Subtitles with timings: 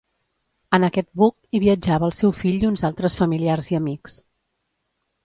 [0.77, 4.17] En aquest buc hi viatjava el seu fill i uns altres familiars i amics.